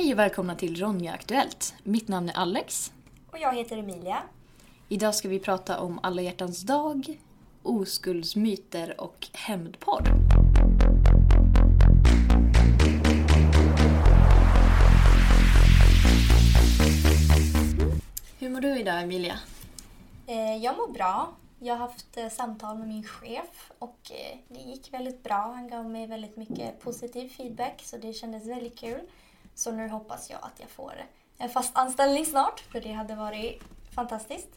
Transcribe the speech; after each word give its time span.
Hej 0.00 0.12
och 0.12 0.18
välkomna 0.18 0.54
till 0.54 0.80
Ronja 0.80 1.12
Aktuellt. 1.12 1.74
Mitt 1.82 2.08
namn 2.08 2.28
är 2.28 2.32
Alex. 2.32 2.92
Och 3.30 3.38
jag 3.38 3.54
heter 3.54 3.76
Emilia. 3.76 4.22
Idag 4.88 5.14
ska 5.14 5.28
vi 5.28 5.38
prata 5.38 5.80
om 5.80 6.00
alla 6.02 6.22
hjärtans 6.22 6.62
dag, 6.62 7.18
oskuldsmyter 7.62 9.00
och 9.00 9.28
hämndporr. 9.32 10.02
Hur 18.38 18.50
mår 18.50 18.60
du 18.60 18.80
idag 18.80 19.02
Emilia? 19.02 19.38
Eh, 20.26 20.56
jag 20.56 20.76
mår 20.76 20.92
bra. 20.92 21.32
Jag 21.58 21.74
har 21.74 21.78
haft 21.78 22.16
eh, 22.16 22.28
samtal 22.28 22.78
med 22.78 22.88
min 22.88 23.04
chef 23.04 23.72
och 23.78 23.98
eh, 24.10 24.38
det 24.48 24.60
gick 24.60 24.92
väldigt 24.92 25.22
bra. 25.22 25.52
Han 25.54 25.68
gav 25.68 25.84
mig 25.84 26.06
väldigt 26.06 26.36
mycket 26.36 26.80
positiv 26.80 27.28
feedback 27.28 27.82
så 27.82 27.96
det 27.96 28.12
kändes 28.12 28.46
väldigt 28.46 28.78
kul. 28.78 29.00
Så 29.60 29.72
nu 29.72 29.88
hoppas 29.88 30.30
jag 30.30 30.38
att 30.42 30.60
jag 30.60 30.70
får 30.70 30.94
en 31.38 31.50
fast 31.50 31.76
anställning 31.76 32.26
snart 32.26 32.60
för 32.60 32.80
det 32.80 32.92
hade 32.92 33.14
varit 33.14 33.62
fantastiskt. 33.94 34.48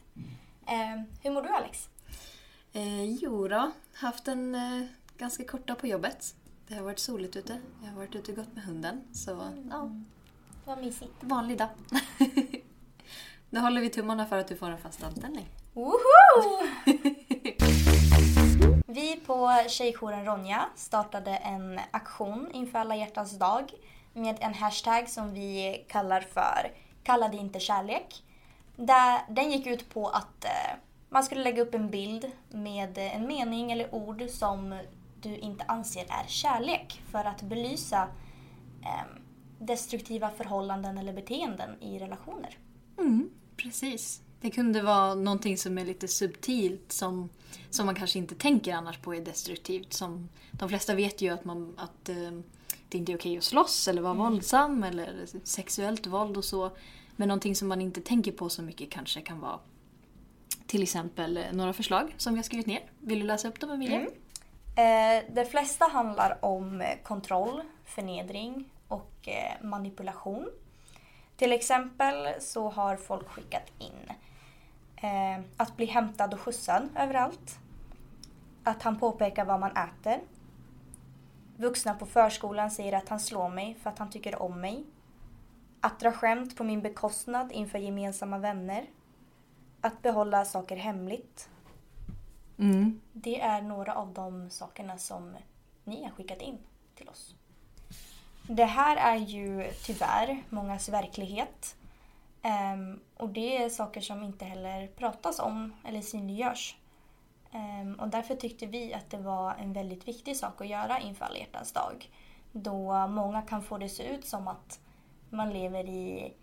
Eh, 0.66 1.02
hur 1.22 1.30
mår 1.30 1.42
du 1.42 1.48
Alex? 1.48 1.88
Eh, 2.72 3.04
jo 3.04 3.48
då, 3.48 3.72
haft 3.94 4.28
en 4.28 4.54
eh, 4.54 4.86
ganska 5.18 5.44
kort 5.44 5.66
dag 5.66 5.78
på 5.78 5.86
jobbet. 5.86 6.34
Det 6.68 6.74
har 6.74 6.82
varit 6.82 6.98
soligt 6.98 7.36
ute. 7.36 7.60
Jag 7.82 7.88
har 7.90 7.96
varit 7.96 8.14
ute 8.14 8.32
och 8.32 8.38
gått 8.38 8.54
med 8.54 8.64
hunden. 8.64 9.04
Så 9.12 9.52
ja, 9.70 9.90
Vad 10.64 10.78
mysigt. 10.78 11.12
vanlig 11.20 11.58
dag. 11.58 11.68
nu 13.50 13.60
håller 13.60 13.80
vi 13.80 13.90
tummarna 13.90 14.26
för 14.26 14.38
att 14.38 14.48
du 14.48 14.56
får 14.56 14.70
en 14.70 14.78
fast 14.78 15.04
anställning. 15.04 15.48
Woho! 15.72 15.98
Vi 18.86 19.20
på 19.26 19.50
Tjejjouren 19.68 20.24
Ronja 20.24 20.68
startade 20.76 21.36
en 21.36 21.80
aktion 21.90 22.50
inför 22.52 22.78
alla 22.78 22.96
hjärtans 22.96 23.38
dag 23.38 23.72
med 24.14 24.36
en 24.40 24.54
hashtag 24.54 25.08
som 25.08 25.34
vi 25.34 25.84
kallar 25.88 26.20
för 26.20 26.72
Kalla 27.04 27.28
det 27.28 27.36
inte 27.36 27.60
kärlek. 27.60 28.22
Där, 28.76 29.20
den 29.28 29.50
gick 29.50 29.66
ut 29.66 29.88
på 29.88 30.08
att 30.08 30.44
eh, 30.44 30.76
man 31.08 31.24
skulle 31.24 31.42
lägga 31.42 31.62
upp 31.62 31.74
en 31.74 31.90
bild 31.90 32.30
med 32.50 32.98
en 32.98 33.26
mening 33.26 33.72
eller 33.72 33.94
ord 33.94 34.24
som 34.30 34.80
du 35.20 35.36
inte 35.36 35.64
anser 35.64 36.02
är 36.02 36.28
kärlek 36.28 37.02
för 37.10 37.24
att 37.24 37.42
belysa 37.42 38.08
eh, 38.82 39.18
destruktiva 39.58 40.30
förhållanden 40.30 40.98
eller 40.98 41.12
beteenden 41.12 41.82
i 41.82 41.98
relationer. 41.98 42.58
Mm, 42.98 43.30
precis. 43.56 44.20
Det 44.40 44.50
kunde 44.50 44.82
vara 44.82 45.14
någonting 45.14 45.58
som 45.58 45.78
är 45.78 45.84
lite 45.84 46.08
subtilt 46.08 46.92
som, 46.92 47.28
som 47.70 47.86
man 47.86 47.94
kanske 47.94 48.18
inte 48.18 48.34
tänker 48.34 48.74
annars 48.74 48.98
på 48.98 49.14
är 49.14 49.20
destruktivt. 49.20 49.92
Som, 49.92 50.28
de 50.50 50.68
flesta 50.68 50.94
vet 50.94 51.20
ju 51.20 51.28
att, 51.28 51.44
man, 51.44 51.74
att 51.78 52.08
eh, 52.08 52.40
det 52.94 52.98
inte 52.98 53.12
är 53.12 53.16
okej 53.16 53.38
att 53.38 53.44
slåss 53.44 53.88
eller 53.88 54.02
vara 54.02 54.14
våldsam 54.14 54.84
eller 54.84 55.26
sexuellt 55.44 56.06
våld 56.06 56.36
och 56.36 56.44
så. 56.44 56.70
Men 57.16 57.28
någonting 57.28 57.56
som 57.56 57.68
man 57.68 57.80
inte 57.80 58.00
tänker 58.00 58.32
på 58.32 58.48
så 58.48 58.62
mycket 58.62 58.90
kanske 58.90 59.20
kan 59.20 59.40
vara 59.40 59.58
till 60.66 60.82
exempel 60.82 61.44
några 61.52 61.72
förslag 61.72 62.14
som 62.16 62.32
vi 62.34 62.38
har 62.38 62.44
skrivit 62.44 62.66
ner. 62.66 62.80
Vill 62.98 63.20
du 63.20 63.26
läsa 63.26 63.48
upp 63.48 63.60
dem 63.60 63.70
Emilia? 63.70 63.96
Mm. 63.96 64.10
Eh, 64.76 65.34
de 65.34 65.44
flesta 65.44 65.84
handlar 65.84 66.38
om 66.44 66.80
eh, 66.80 66.88
kontroll, 67.02 67.62
förnedring 67.84 68.70
och 68.88 69.28
eh, 69.28 69.62
manipulation. 69.62 70.48
Till 71.36 71.52
exempel 71.52 72.28
så 72.40 72.70
har 72.70 72.96
folk 72.96 73.28
skickat 73.28 73.72
in 73.78 74.16
eh, 74.96 75.44
att 75.56 75.76
bli 75.76 75.86
hämtad 75.86 76.34
och 76.34 76.40
skjutsad 76.40 76.88
överallt. 76.96 77.58
Att 78.64 78.82
han 78.82 78.98
påpekar 78.98 79.44
vad 79.44 79.60
man 79.60 79.70
äter. 79.70 80.20
Vuxna 81.56 81.94
på 81.94 82.06
förskolan 82.06 82.70
säger 82.70 82.92
att 82.92 83.08
han 83.08 83.20
slår 83.20 83.48
mig 83.48 83.74
för 83.74 83.90
att 83.90 83.98
han 83.98 84.10
tycker 84.10 84.42
om 84.42 84.60
mig. 84.60 84.84
Att 85.80 86.00
dra 86.00 86.12
skämt 86.12 86.56
på 86.56 86.64
min 86.64 86.82
bekostnad 86.82 87.52
inför 87.52 87.78
gemensamma 87.78 88.38
vänner. 88.38 88.86
Att 89.80 90.02
behålla 90.02 90.44
saker 90.44 90.76
hemligt. 90.76 91.48
Mm. 92.58 93.00
Det 93.12 93.40
är 93.40 93.62
några 93.62 93.94
av 93.94 94.12
de 94.12 94.50
sakerna 94.50 94.98
som 94.98 95.36
ni 95.84 96.04
har 96.04 96.10
skickat 96.10 96.40
in 96.40 96.58
till 96.94 97.08
oss. 97.08 97.34
Det 98.48 98.64
här 98.64 98.96
är 98.96 99.16
ju 99.16 99.70
tyvärr 99.84 100.42
mångas 100.48 100.88
verklighet. 100.88 101.76
Ehm, 102.42 103.00
och 103.16 103.28
det 103.28 103.56
är 103.62 103.68
saker 103.68 104.00
som 104.00 104.22
inte 104.22 104.44
heller 104.44 104.86
pratas 104.86 105.38
om 105.38 105.72
eller 105.84 106.00
synliggörs. 106.00 106.76
Ehm, 107.54 107.94
och 107.94 108.08
därför 108.08 108.34
tyckte 108.34 108.66
vi 108.66 108.94
att 108.94 109.10
det 109.10 109.18
var 109.18 109.54
en 109.54 109.72
väldigt 109.72 110.08
viktig 110.08 110.36
sak 110.36 110.60
att 110.60 110.68
göra 110.68 111.00
inför 111.00 111.24
alla 111.24 111.36
hjärtans 111.36 111.72
dag. 111.72 112.10
Då 112.52 113.06
många 113.06 113.42
kan 113.42 113.62
få 113.62 113.78
det 113.78 113.88
se 113.88 114.14
ut 114.14 114.26
som 114.26 114.48
att 114.48 114.80
man 115.30 115.52
lever 115.52 115.88
i 115.88 116.34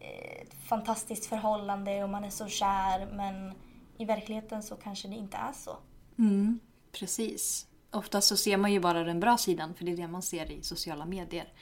eh, 0.00 0.42
ett 0.42 0.54
fantastiskt 0.54 1.26
förhållande 1.26 2.04
och 2.04 2.10
man 2.10 2.24
är 2.24 2.30
så 2.30 2.48
kär 2.48 3.08
men 3.12 3.52
i 3.98 4.04
verkligheten 4.04 4.62
så 4.62 4.76
kanske 4.76 5.08
det 5.08 5.14
inte 5.14 5.36
är 5.36 5.52
så. 5.52 5.76
Mm, 6.18 6.60
precis. 6.92 7.66
Oftast 7.90 8.28
så 8.28 8.36
ser 8.36 8.56
man 8.56 8.72
ju 8.72 8.80
bara 8.80 9.04
den 9.04 9.20
bra 9.20 9.36
sidan 9.36 9.74
för 9.74 9.84
det 9.84 9.92
är 9.92 9.96
det 9.96 10.08
man 10.08 10.22
ser 10.22 10.50
i 10.50 10.62
sociala 10.62 11.04
medier. 11.04 11.52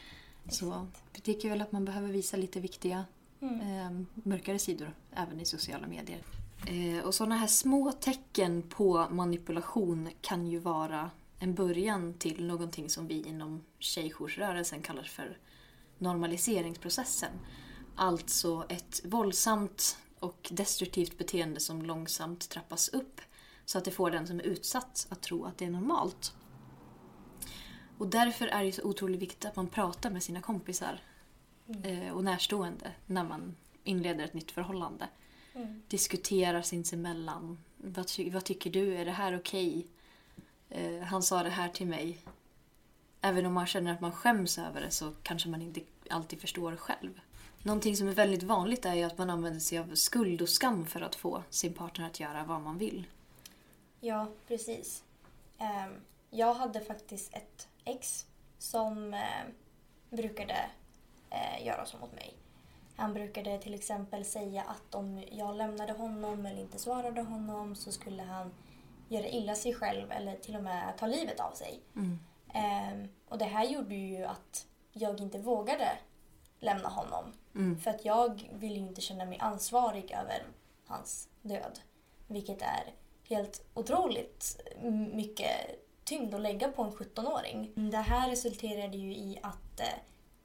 Så 0.49 0.87
vi 1.13 1.21
tycker 1.21 1.51
väl 1.51 1.63
att 1.63 1.73
man 1.73 1.85
behöver 1.85 2.09
visa 2.09 2.37
lite 2.37 2.61
viktiga 2.61 3.05
eh, 3.41 3.91
mörkare 4.15 4.59
sidor 4.59 4.95
även 5.13 5.41
i 5.41 5.45
sociala 5.45 5.87
medier. 5.87 6.23
Eh, 6.67 7.05
och 7.07 7.15
sådana 7.15 7.37
här 7.37 7.47
små 7.47 7.93
tecken 7.93 8.63
på 8.63 9.07
manipulation 9.11 10.09
kan 10.21 10.47
ju 10.47 10.59
vara 10.59 11.11
en 11.39 11.55
början 11.55 12.15
till 12.15 12.47
någonting 12.47 12.91
som 12.91 13.07
vi 13.07 13.23
inom 13.23 13.65
tjejjoursrörelsen 13.79 14.83
kallar 14.83 15.03
för 15.03 15.39
normaliseringsprocessen. 15.99 17.33
Alltså 17.97 18.67
ett 18.69 19.01
våldsamt 19.05 19.99
och 20.19 20.49
destruktivt 20.53 21.19
beteende 21.19 21.61
som 21.61 21.83
långsamt 21.83 22.49
trappas 22.49 22.89
upp 22.89 23.21
så 23.65 23.79
att 23.79 23.85
det 23.85 23.91
får 23.91 24.11
den 24.11 24.27
som 24.27 24.39
är 24.41 24.45
utsatt 24.45 25.07
att 25.11 25.23
tro 25.23 25.45
att 25.45 25.59
det 25.59 25.65
är 25.65 25.71
normalt. 25.71 26.35
Och 27.99 28.07
därför 28.07 28.47
är 28.47 28.65
det 28.65 28.73
så 28.73 28.83
otroligt 28.83 29.23
viktigt 29.23 29.45
att 29.45 29.57
man 29.57 29.69
pratar 29.69 30.11
med 30.11 30.23
sina 30.23 30.41
kompisar 30.41 31.01
eh, 31.85 32.13
och 32.13 32.25
närstående 32.25 32.93
när 33.07 33.25
man 33.25 33.57
inleder 33.85 34.25
ett 34.25 34.35
nytt 34.35 34.51
förhållande. 34.51 35.09
Diskuterar 35.89 36.63
sinsemellan. 36.63 37.59
Vad, 37.77 38.07
ty- 38.07 38.31
vad 38.31 38.45
tycker 38.45 38.71
du? 38.71 38.95
Är 38.97 39.05
det 39.05 39.11
här 39.11 39.37
okej? 39.39 39.87
Eh, 40.71 41.01
han 41.01 41.23
sa 41.23 41.43
det 41.43 41.51
här 41.51 41.69
till 41.69 41.87
mig. 41.87 42.19
Även 43.21 43.47
om 43.47 43.53
man 43.53 43.67
känner 43.67 43.93
att 43.93 44.01
man 44.01 44.13
skäms 44.13 44.59
över 44.59 44.81
det 44.81 44.91
så 44.91 45.13
kanske 45.23 45.49
man 45.49 45.63
inte 45.63 45.81
alltid 46.11 46.41
förstår 46.41 46.77
själv. 46.77 47.21
Någonting 47.63 47.97
som 47.97 48.09
är 48.09 48.13
väldigt 48.13 48.43
vanligt 48.43 48.85
är 48.85 48.95
ju 48.95 49.03
att 49.03 49.19
man 49.19 49.31
använder 49.31 49.61
sig 49.61 49.79
av 49.79 49.95
skuld 49.95 50.43
och 50.43 50.49
skam 50.49 50.87
för 50.87 51.01
att 51.01 51.15
få 51.15 51.43
sin 51.51 51.73
partner 51.75 52.07
att 52.07 52.21
göra 52.21 52.45
vad 52.45 52.61
man 52.61 52.79
vill. 52.79 53.07
Ja, 54.01 54.29
precis. 54.49 55.05
Ehm, 55.59 55.91
jag 56.31 56.55
hade 56.55 56.81
faktiskt 56.81 57.35
ett 57.35 57.69
ex 57.85 58.27
som 58.59 59.15
eh, 59.15 59.21
brukade 60.11 60.71
eh, 61.31 61.67
göra 61.67 61.87
så 61.87 61.97
mot 61.99 62.15
mig. 62.15 62.35
Han 62.97 63.15
brukade 63.15 63.59
till 63.59 63.75
exempel 63.75 64.25
säga 64.25 64.63
att 64.63 64.95
om 64.95 65.23
jag 65.31 65.57
lämnade 65.57 65.93
honom 65.93 66.47
eller 66.47 66.61
inte 66.61 66.79
svarade 66.79 67.23
honom 67.23 67.75
så 67.75 67.93
skulle 67.93 68.23
han 68.23 68.55
göra 69.09 69.27
illa 69.27 69.55
sig 69.55 69.75
själv 69.75 70.13
eller 70.13 70.37
till 70.37 70.57
och 70.57 70.63
med 70.63 70.99
ta 70.99 71.07
livet 71.07 71.41
av 71.41 71.53
sig. 71.53 71.81
Ehm, 72.55 73.09
och 73.29 73.39
det 73.39 73.45
här 73.45 73.65
gjorde 73.65 73.95
ju 73.95 74.25
att 74.25 74.67
jag 74.93 75.21
inte 75.21 75.39
vågade 75.39 75.89
lämna 76.61 76.89
honom. 76.89 77.33
För 77.81 77.91
att 77.91 78.05
jag 78.05 78.51
ville 78.53 78.75
ju 78.75 78.87
inte 78.87 79.01
känna 79.01 79.25
mig 79.25 79.39
ansvarig 79.39 80.11
över 80.11 80.43
hans 80.87 81.29
död. 81.43 81.81
Vilket 82.27 82.63
är 82.63 82.95
helt 83.29 83.67
otroligt 83.75 84.61
mycket 85.13 85.51
tyngd 86.05 86.35
att 86.35 86.41
lägga 86.41 86.69
på 86.69 86.83
en 86.83 86.93
17-åring. 86.93 87.91
Det 87.91 87.97
här 87.97 88.31
resulterade 88.31 88.97
ju 88.97 89.15
i 89.15 89.39
att 89.43 89.81
eh, 89.81 89.87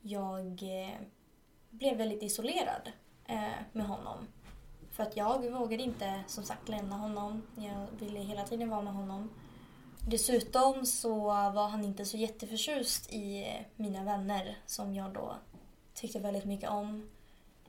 jag 0.01 0.63
eh, 0.63 0.95
blev 1.71 1.97
väldigt 1.97 2.23
isolerad 2.23 2.91
eh, 3.25 3.61
med 3.71 3.85
honom. 3.85 4.27
För 4.91 5.03
att 5.03 5.17
jag 5.17 5.51
vågade 5.51 5.83
inte 5.83 6.23
som 6.27 6.43
sagt 6.43 6.69
lämna 6.69 6.95
honom. 6.95 7.41
Jag 7.55 7.87
ville 7.99 8.19
hela 8.19 8.43
tiden 8.43 8.69
vara 8.69 8.81
med 8.81 8.93
honom. 8.93 9.29
Dessutom 10.07 10.85
så 10.85 11.15
var 11.25 11.67
han 11.67 11.83
inte 11.83 12.05
så 12.05 12.17
jätteförtjust 12.17 13.13
i 13.13 13.43
eh, 13.43 13.65
mina 13.75 14.03
vänner 14.03 14.57
som 14.65 14.95
jag 14.95 15.13
då 15.13 15.35
tyckte 15.93 16.19
väldigt 16.19 16.45
mycket 16.45 16.69
om. 16.69 17.09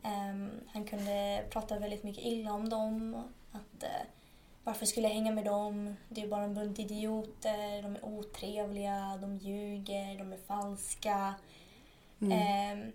Ehm, 0.03 0.51
han 0.69 0.85
kunde 0.85 1.45
prata 1.51 1.79
väldigt 1.79 2.03
mycket 2.03 2.25
illa 2.25 2.53
om 2.53 2.69
dem. 2.69 3.25
Att, 3.53 3.83
eh, 3.83 4.07
varför 4.65 4.87
skulle 4.87 5.07
jag 5.07 5.15
hänga 5.15 5.33
med 5.33 5.45
dem? 5.45 5.97
Det 6.09 6.23
är 6.23 6.29
bara 6.29 6.45
en 6.45 6.55
bunt 6.55 6.79
idioter, 6.79 7.83
de 7.83 7.97
är 7.97 8.05
otrevliga, 8.05 9.19
de 9.21 9.37
ljuger, 9.37 10.19
de 10.19 10.33
är 10.33 10.39
falska. 10.47 11.35
Ehm, 12.21 12.93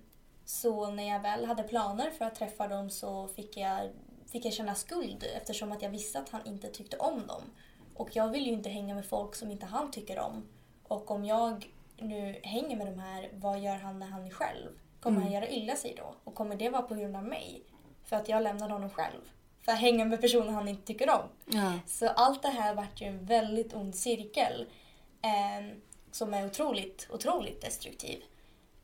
så 0.47 0.91
när 0.91 1.07
jag 1.07 1.19
väl 1.19 1.45
hade 1.45 1.63
planer 1.63 2.09
för 2.09 2.25
att 2.25 2.35
träffa 2.35 2.67
dem 2.67 2.89
så 2.89 3.27
fick 3.27 3.57
jag, 3.57 3.89
fick 4.31 4.45
jag 4.45 4.53
känna 4.53 4.75
skuld 4.75 5.25
eftersom 5.35 5.71
att 5.71 5.81
jag 5.81 5.89
visste 5.89 6.19
att 6.19 6.29
han 6.29 6.45
inte 6.45 6.67
tyckte 6.67 6.97
om 6.97 7.27
dem. 7.27 7.41
Och 7.93 8.15
jag 8.15 8.27
vill 8.27 8.45
ju 8.45 8.51
inte 8.51 8.69
hänga 8.69 8.95
med 8.95 9.05
folk 9.05 9.35
som 9.35 9.51
inte 9.51 9.65
han 9.65 9.91
tycker 9.91 10.19
om. 10.19 10.47
Och 10.83 11.11
om 11.11 11.25
jag 11.25 11.71
nu 11.97 12.39
hänger 12.43 12.77
med 12.77 12.87
de 12.87 12.99
här, 12.99 13.29
vad 13.33 13.59
gör 13.59 13.75
han 13.75 13.99
när 13.99 14.07
han 14.07 14.25
är 14.25 14.29
själv? 14.29 14.69
Kommer 14.99 15.21
han 15.21 15.31
göra 15.31 15.47
illa 15.47 15.75
sig 15.75 15.93
då? 15.97 16.15
Och 16.23 16.35
kommer 16.35 16.55
det 16.55 16.69
vara 16.69 16.81
på 16.81 16.95
grund 16.95 17.15
av 17.15 17.23
mig? 17.23 17.63
För 18.03 18.15
att 18.15 18.29
jag 18.29 18.43
lämnade 18.43 18.73
honom 18.73 18.89
själv. 18.89 19.21
För 19.61 19.71
att 19.71 19.79
hänga 19.79 20.05
med 20.05 20.21
personer 20.21 20.51
han 20.51 20.67
inte 20.67 20.87
tycker 20.87 21.09
om. 21.09 21.29
Ja. 21.45 21.79
Så 21.87 22.07
allt 22.07 22.41
det 22.41 22.49
här 22.49 22.75
vart 22.75 23.01
ju 23.01 23.07
en 23.07 23.25
väldigt 23.25 23.73
ond 23.73 23.95
cirkel. 23.95 24.65
Eh, 25.21 25.77
som 26.11 26.33
är 26.33 26.45
otroligt, 26.45 27.07
otroligt 27.11 27.61
destruktiv. 27.61 28.23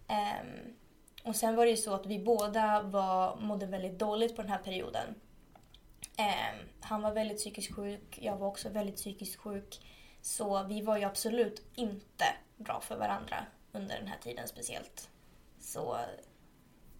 Eh, 0.07 0.73
och 1.23 1.35
sen 1.35 1.55
var 1.55 1.65
det 1.65 1.71
ju 1.71 1.77
så 1.77 1.93
att 1.93 2.05
vi 2.05 2.19
båda 2.19 2.81
var, 2.81 3.35
mådde 3.35 3.65
väldigt 3.65 3.99
dåligt 3.99 4.35
på 4.35 4.41
den 4.41 4.51
här 4.51 4.57
perioden. 4.57 5.15
Eh, 6.17 6.55
han 6.81 7.01
var 7.01 7.11
väldigt 7.13 7.37
psykiskt 7.37 7.75
sjuk, 7.75 8.19
jag 8.21 8.37
var 8.37 8.47
också 8.47 8.69
väldigt 8.69 8.95
psykiskt 8.95 9.35
sjuk. 9.35 9.81
Så 10.21 10.63
vi 10.63 10.81
var 10.81 10.97
ju 10.97 11.03
absolut 11.03 11.65
inte 11.75 12.25
bra 12.57 12.81
för 12.81 12.97
varandra 12.97 13.45
under 13.71 13.97
den 13.99 14.07
här 14.07 14.17
tiden 14.23 14.47
speciellt. 14.47 15.09
Så 15.59 15.97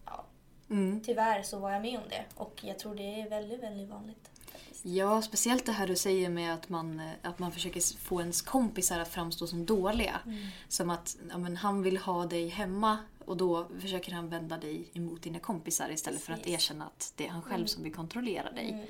ja, 0.06 0.24
Mm. 0.70 1.00
tyvärr 1.04 1.42
så 1.42 1.58
var 1.58 1.70
jag 1.72 1.82
med 1.82 1.98
om 1.98 2.08
det 2.08 2.24
och 2.34 2.60
jag 2.64 2.78
tror 2.78 2.94
det 2.94 3.20
är 3.20 3.30
väldigt, 3.30 3.62
väldigt 3.62 3.88
vanligt. 3.88 4.30
faktiskt. 4.52 4.84
Ja, 4.84 5.22
speciellt 5.22 5.66
det 5.66 5.72
här 5.72 5.86
du 5.86 5.96
säger 5.96 6.28
med 6.28 6.54
att 6.54 6.68
man, 6.68 7.00
eh, 7.00 7.06
att 7.22 7.38
man 7.38 7.52
försöker 7.52 7.98
få 7.98 8.20
ens 8.20 8.42
kompisar 8.42 8.98
att 8.98 9.08
framstå 9.08 9.46
som 9.46 9.66
dåliga. 9.66 10.20
Som 10.68 10.90
att 10.90 11.16
ja, 11.30 11.38
men 11.38 11.56
han 11.56 11.82
vill 11.82 11.96
ha 11.98 12.26
dig 12.26 12.48
hemma 12.48 12.98
och 13.26 13.36
då 13.36 13.68
försöker 13.80 14.12
han 14.12 14.28
vända 14.28 14.56
dig 14.58 14.88
emot 14.92 15.22
dina 15.22 15.38
kompisar 15.38 15.90
istället 15.90 16.22
för 16.22 16.32
att 16.32 16.38
Precis. 16.42 16.54
erkänna 16.54 16.84
att 16.86 17.12
det 17.16 17.26
är 17.26 17.30
han 17.30 17.42
själv 17.42 17.66
som 17.66 17.82
vill 17.82 17.94
kontrollera 17.94 18.52
dig. 18.52 18.70
Mm. 18.70 18.86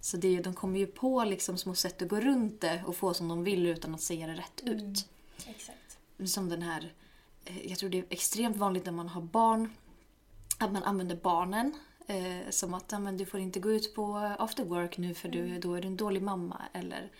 Så 0.00 0.16
det, 0.16 0.36
är- 0.36 0.42
de 0.42 0.54
kommer 0.54 0.78
ju 0.78 0.86
på 0.86 1.24
liksom 1.24 1.58
små 1.58 1.74
sätt 1.74 2.02
att 2.02 2.08
gå 2.08 2.20
runt 2.20 2.60
det 2.60 2.82
och 2.86 2.96
få 2.96 3.14
som 3.14 3.28
de 3.28 3.44
vill 3.44 3.66
utan 3.66 3.94
att 3.94 4.00
säga 4.00 4.26
det 4.26 4.34
rätt 4.34 4.62
Mm. 4.62 4.74
ut. 4.92 5.08
Exakt. 5.46 5.98
Som 6.26 6.48
den 6.48 6.62
här, 6.62 6.92
eh, 7.44 7.66
jag 7.66 7.78
tror 7.78 7.90
det 7.90 7.98
är 7.98 8.04
extremt 8.10 8.56
vanligt 8.56 8.84
när 8.84 8.92
man 8.92 9.08
har 9.08 9.22
barn, 9.22 9.72
att 10.58 10.72
man 10.72 10.82
använder 10.82 11.16
barnen 11.16 11.72
eh, 12.06 12.50
som 12.50 12.74
att 12.74 13.00
men 13.00 13.16
du 13.16 13.24
får 13.26 13.40
inte 13.40 13.60
gå 13.60 13.70
ut 13.70 13.94
på 13.94 14.16
after 14.38 14.64
work 14.64 14.98
nu 14.98 15.14
för 15.14 15.28
du, 15.28 15.58
då 15.58 15.74
är 15.74 15.80
du 15.82 15.88
en 15.88 15.96
dålig 15.96 16.22
mamma. 16.22 16.62
Eller 16.72 17.10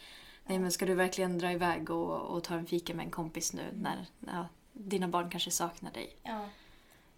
nej 0.46 0.58
men 0.58 0.72
ska 0.72 0.87
du 0.87 0.94
verkligen 0.94 1.38
dra 1.38 1.52
iväg 1.52 1.90
och, 1.90 2.20
och 2.20 2.44
ta 2.44 2.54
en 2.54 2.66
fika 2.66 2.94
med 2.94 3.04
en 3.04 3.11
kompis 3.11 3.52
nu 3.52 3.62
när 3.72 4.06
ja, 4.26 4.46
dina 4.78 5.08
barn 5.08 5.30
kanske 5.30 5.50
saknar 5.50 5.92
dig. 5.92 6.16
Ja. 6.22 6.44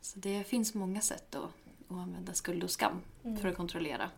Så 0.01 0.19
det 0.19 0.45
finns 0.45 0.75
många 0.75 1.01
sätt 1.01 1.35
att, 1.35 1.45
att 1.89 1.97
använda 1.97 2.35
skuld 2.35 2.65
och 2.65 2.71
skam 2.71 3.03
Mm. 3.25 3.37
för 3.37 3.49
att 3.49 3.57
kontrollera. 3.57 4.11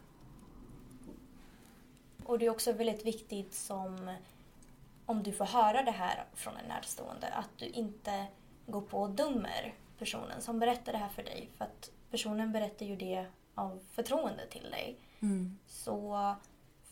Och 2.25 2.39
det 2.39 2.47
är 2.47 2.51
också 2.51 2.73
väldigt 2.73 3.07
viktigt 3.07 3.55
som 3.55 4.15
om 5.07 5.23
du 5.23 5.33
får 5.33 5.45
höra 5.45 5.83
det 5.83 5.91
här 5.91 6.25
från 6.35 6.57
en 6.57 6.69
närstående 6.69 7.29
att 7.29 7.49
du 7.57 7.67
inte 7.67 8.27
går 8.67 8.81
på 8.81 9.03
och 9.03 9.11
dömer 9.11 9.75
personen 9.99 10.43
som 10.43 10.59
berättar 10.59 10.93
det 10.93 10.99
här 10.99 11.09
för 11.09 11.23
dig. 11.23 11.49
För 11.57 11.65
att 11.65 11.91
personen 12.11 12.53
berättar 12.53 12.87
ju 12.87 12.97
det 12.97 13.27
av 13.55 13.81
förtroende 13.91 14.47
till 14.47 14.71
dig. 14.71 14.97
Mm. 15.21 15.59
Så 15.67 16.35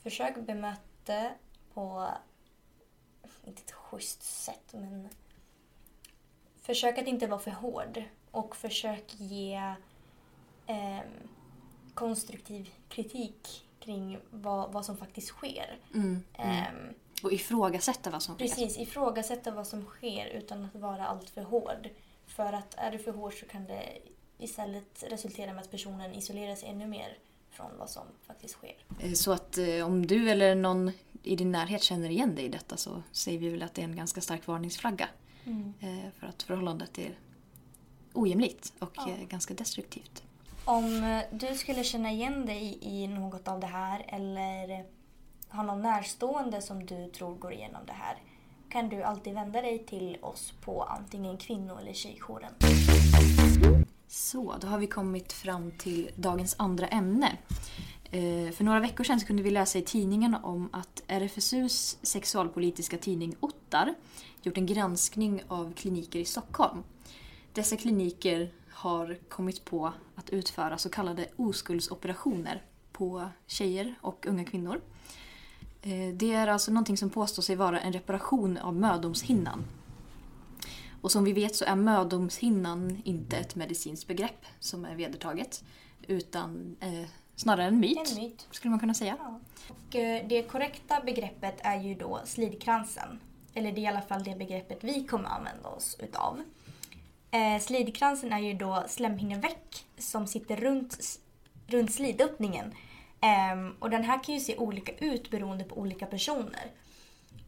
försök 0.02 0.36
bemöta 0.36 1.30
på, 1.74 2.08
inte 3.44 3.62
ett 3.62 3.72
schysst 3.72 4.22
sätt, 4.22 4.72
men 4.72 5.08
försök 6.70 6.98
att 6.98 7.06
inte 7.06 7.26
vara 7.26 7.40
för 7.40 7.50
hård 7.50 8.02
och 8.30 8.56
försök 8.56 9.04
ge 9.18 9.74
ehm, 10.66 11.04
konstruktiv 11.94 12.70
kritik 12.88 13.64
kring 13.80 14.18
vad, 14.30 14.72
vad 14.72 14.84
som 14.84 14.96
faktiskt 14.96 15.28
sker. 15.28 15.78
Mm. 15.94 16.22
Mm. 16.38 16.56
Ehm, 16.56 16.94
Och 17.22 17.32
ifrågasätta 17.32 18.10
vad 18.10 18.22
som 18.22 18.34
sker. 18.34 18.44
Precis, 18.44 18.78
ifrågasätta 18.78 19.50
vad 19.50 19.66
som 19.66 19.84
sker 19.84 20.26
utan 20.26 20.64
att 20.64 20.74
vara 20.80 21.06
alltför 21.06 21.42
hård. 21.42 21.88
För 22.26 22.52
att 22.52 22.74
är 22.74 22.90
du 22.92 22.98
för 22.98 23.12
hård 23.12 23.40
så 23.40 23.46
kan 23.46 23.64
det 23.66 23.98
istället 24.38 25.04
resultera 25.08 25.52
med 25.52 25.62
att 25.62 25.70
personen 25.70 26.14
isolerar 26.14 26.54
sig 26.56 26.68
ännu 26.68 26.86
mer 26.86 27.18
från 27.50 27.70
vad 27.78 27.90
som 27.90 28.02
faktiskt 28.26 28.54
sker. 28.54 28.76
Eh, 29.00 29.12
Så 29.12 29.32
att 29.32 29.58
eh, 29.58 29.86
om 29.86 30.06
du 30.06 30.30
eller 30.30 30.54
någon 30.54 30.90
i 31.22 31.36
din 31.36 31.52
närhet 31.52 31.82
känner 31.82 32.10
igen 32.10 32.34
dig 32.34 32.44
i 32.44 32.48
detta 32.48 32.76
så 32.76 33.02
säger 33.12 33.38
vi 33.38 33.48
väl 33.48 33.62
att 33.62 33.74
det 33.74 33.82
är 33.82 33.84
en 33.84 33.96
ganska 33.96 34.20
stark 34.20 34.46
varningsflagga. 34.46 35.08
Eh, 35.80 36.10
För 36.18 36.26
att 36.26 36.42
förhållandet 36.42 36.98
är 36.98 37.18
ojämlikt 38.12 38.72
och 38.78 38.92
Ja. 38.96 39.08
eh, 39.10 39.26
ganska 39.28 39.54
destruktivt. 39.54 40.22
Om 40.64 41.02
eh, 41.04 41.22
du 41.32 41.54
skulle 41.56 41.84
känna 41.84 42.10
igen 42.10 42.46
dig 42.46 42.78
i 42.82 43.06
något 43.06 43.48
av 43.48 43.60
det 43.60 43.66
här 43.66 44.04
eller 44.08 44.84
har 45.48 45.64
någon 45.64 45.82
närstående 45.82 46.62
som 46.62 46.86
du 46.86 47.10
tror 47.10 47.34
går 47.34 47.52
igenom 47.52 47.80
det 47.86 47.92
här 47.92 48.16
kan 48.68 48.88
du 48.88 49.02
alltid 49.02 49.34
vända 49.34 49.62
dig 49.62 49.86
till 49.86 50.18
oss 50.22 50.52
på 50.64 50.82
antingen 50.82 51.36
kvinno 51.36 51.78
eller 51.78 51.92
tjejjouren. 51.92 52.52
Så, 54.08 54.56
då 54.60 54.66
har 54.68 54.78
vi 54.78 54.86
kommit 54.86 55.32
fram 55.32 55.70
till 55.78 56.10
dagens 56.16 56.54
andra 56.58 56.86
ämne. 56.88 57.36
Eh, 58.10 58.52
för 58.52 58.64
några 58.64 58.80
veckor 58.80 59.04
sedan 59.04 59.20
så 59.20 59.26
kunde 59.26 59.42
vi 59.42 59.50
läsa 59.50 59.78
i 59.78 59.82
tidningen 59.82 60.34
om 60.34 60.68
att 60.72 61.02
RFSUs 61.06 61.98
sexualpolitiska 62.02 62.98
tidning 62.98 63.36
Ottar 63.40 63.94
gjort 64.42 64.58
en 64.58 64.66
granskning 64.66 65.42
av 65.48 65.72
kliniker 65.72 66.18
i 66.18 66.24
Stockholm. 66.24 66.82
Dessa 67.52 67.76
kliniker 67.76 68.52
har 68.70 69.18
kommit 69.28 69.64
på 69.64 69.92
att 70.14 70.30
utföra 70.30 70.78
så 70.78 70.88
kallade 70.90 71.28
oskuldsoperationer 71.36 72.62
på 72.92 73.28
tjejer 73.46 73.94
och 74.00 74.26
unga 74.26 74.44
kvinnor. 74.44 74.80
Eh, 75.82 76.14
det 76.14 76.32
är 76.32 76.46
alltså 76.46 76.72
någonting 76.72 76.96
som 76.96 77.10
påstår 77.10 77.42
sig 77.42 77.56
vara 77.56 77.80
en 77.80 77.92
reparation 77.92 78.58
av 78.58 78.74
mödomshinnan. 78.76 79.64
Och 81.00 81.12
som 81.12 81.24
vi 81.24 81.32
vet 81.32 81.56
så 81.56 81.64
är 81.64 81.76
mödomshinnan 81.76 83.02
inte 83.04 83.36
ett 83.36 83.54
medicinskt 83.54 84.06
begrepp 84.06 84.46
som 84.58 84.84
är 84.84 84.94
vedertaget. 84.94 85.64
Utan 86.06 86.76
eh, 86.80 87.08
snarare 87.40 87.64
en 87.64 87.80
myt, 87.80 87.98
En 88.16 88.22
myt. 88.22 88.46
skulle 88.50 88.70
man 88.70 88.80
kunna 88.80 88.94
säga. 88.94 89.16
Ja. 89.18 89.40
Och 89.68 89.96
eh, 89.96 90.26
det 90.28 90.42
korrekta 90.42 91.00
begreppet 91.04 91.60
är 91.62 91.80
ju 91.80 91.94
då 91.94 92.20
slidkransen. 92.24 93.20
Eller 93.54 93.72
det 93.72 93.80
är 93.80 93.82
i 93.82 93.86
alla 93.86 94.00
fall 94.02 94.24
det 94.24 94.38
begreppet 94.38 94.84
vi 94.84 95.04
kommer 95.04 95.28
använda 95.28 95.68
oss 95.68 95.96
utav. 96.00 96.42
Eh, 97.30 97.60
slidkransen 97.60 98.32
är 98.32 98.38
ju 98.38 98.54
då 98.54 98.84
slemhinneväck 98.88 99.84
som 99.98 100.26
sitter 100.26 100.56
runt, 100.56 100.98
runt 101.66 101.92
slidöppningen. 101.92 102.74
Ehm, 103.20 103.74
och 103.78 103.90
den 103.90 104.04
här 104.04 104.24
kan 104.24 104.34
ju 104.34 104.40
se 104.40 104.56
olika 104.56 104.92
ut 104.92 105.30
beroende 105.30 105.64
på 105.64 105.78
olika 105.78 106.06
personer. 106.06 106.66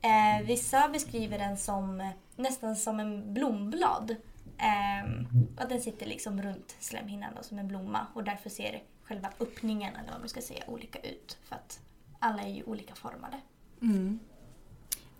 Eh, 0.03 0.47
vissa 0.47 0.89
beskriver 0.89 1.39
den 1.39 1.57
som 1.59 2.01
eh, 2.01 2.09
nästan 2.37 2.77
som 2.77 3.01
en 3.01 3.35
blomblad. 3.35 4.17
Ehm, 4.59 5.27
att 5.57 5.69
den 5.69 5.81
sitter 5.81 6.07
liksom 6.07 6.43
runt 6.43 6.77
slemhinnan 6.81 7.35
då, 7.37 7.43
som 7.43 7.59
en 7.59 7.69
blomma 7.69 8.07
och 8.15 8.25
därför 8.25 8.51
ser 8.51 8.83
själva 9.05 9.33
öppningen, 9.41 9.97
eller 9.97 10.11
vad 10.11 10.21
man 10.21 10.29
ska 10.29 10.41
säga, 10.41 10.65
olika 10.67 10.99
ut. 10.99 11.39
För 11.45 11.57
att 11.57 11.81
alla 12.19 12.43
är 12.43 12.55
ju 12.55 12.63
olika 12.63 12.95
formade. 12.95 13.41
Mm. 13.83 14.19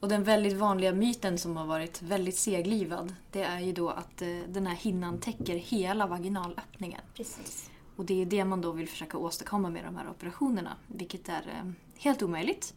Och 0.01 0.09
den 0.09 0.25
väldigt 0.25 0.53
vanliga 0.53 0.93
myten 0.93 1.39
som 1.39 1.57
har 1.57 1.67
varit 1.67 2.03
väldigt 2.03 2.37
seglivad 2.37 3.15
det 3.31 3.43
är 3.43 3.61
ju 3.61 3.73
då 3.73 3.91
att 3.91 4.23
eh, 4.23 4.29
den 4.49 4.67
här 4.67 4.77
hinnan 4.77 5.19
täcker 5.21 5.57
hela 5.57 6.07
vaginalöppningen. 6.07 7.01
Precis. 7.15 7.71
Och 7.97 8.05
det 8.05 8.23
är 8.23 8.27
det 8.27 8.45
man 8.45 8.61
då 8.61 8.73
vill 8.73 8.89
försöka 8.89 9.19
åstadkomma 9.19 9.71
med 9.71 9.85
de 9.85 9.97
här 9.97 10.11
operationerna, 10.11 10.77
vilket 10.87 11.29
är 11.29 11.49
eh, 11.49 11.73
helt 11.99 12.23
omöjligt. 12.23 12.75